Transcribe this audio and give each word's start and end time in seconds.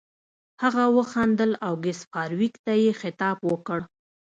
هغه 0.63 0.83
وخندل 0.97 1.51
او 1.65 1.73
ګس 1.83 1.99
فارویک 2.11 2.53
ته 2.65 2.73
یې 2.83 2.91
خطاب 3.01 3.37
وکړ 3.51 3.79